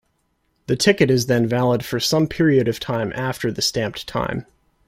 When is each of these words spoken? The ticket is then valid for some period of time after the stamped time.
The 0.65 0.75
ticket 0.75 1.11
is 1.11 1.27
then 1.27 1.45
valid 1.45 1.85
for 1.85 1.99
some 1.99 2.25
period 2.25 2.67
of 2.67 2.79
time 2.79 3.13
after 3.13 3.51
the 3.51 3.61
stamped 3.61 4.07
time. 4.07 4.47